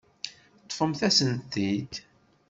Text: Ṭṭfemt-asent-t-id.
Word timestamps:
Ṭṭfemt-asent-t-id. 0.63 1.93